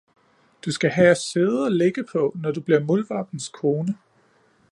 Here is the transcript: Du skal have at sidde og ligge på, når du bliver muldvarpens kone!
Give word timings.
Du 0.65 0.71
skal 0.71 0.89
have 0.89 1.07
at 1.11 1.17
sidde 1.17 1.63
og 1.65 1.71
ligge 1.71 2.03
på, 2.03 2.31
når 2.41 2.51
du 2.51 2.61
bliver 2.61 2.79
muldvarpens 2.79 3.49
kone! 3.49 3.97